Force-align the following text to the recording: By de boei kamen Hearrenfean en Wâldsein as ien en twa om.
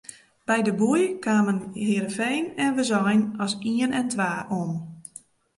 By 0.47 0.61
de 0.67 0.71
boei 0.79 1.05
kamen 1.25 1.57
Hearrenfean 1.83 2.45
en 2.63 2.71
Wâldsein 2.75 3.21
as 3.43 3.53
ien 3.75 3.91
en 3.99 4.07
twa 4.13 4.31
om. 4.61 4.71